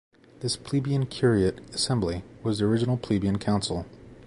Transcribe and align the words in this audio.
This 0.39 0.55
"Plebeian 0.57 1.05
Curiate 1.05 1.59
Assembly" 1.75 2.23
was 2.41 2.57
the 2.57 2.65
original 2.65 2.97
Plebeian 2.97 3.37
Council. 3.37 3.85